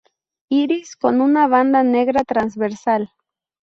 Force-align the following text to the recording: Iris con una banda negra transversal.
Iris 0.49 0.95
con 0.95 1.21
una 1.21 1.47
banda 1.47 1.83
negra 1.83 2.23
transversal. 2.23 3.11